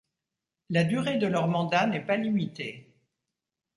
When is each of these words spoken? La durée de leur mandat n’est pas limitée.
La 0.71 0.83
durée 0.83 1.17
de 1.19 1.27
leur 1.27 1.47
mandat 1.47 1.85
n’est 1.85 2.03
pas 2.03 2.17
limitée. 2.17 2.95